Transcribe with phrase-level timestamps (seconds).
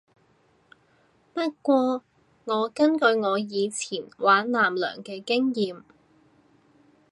[1.31, 2.03] 不過
[2.45, 5.83] 我根據我以前玩艦娘嘅經驗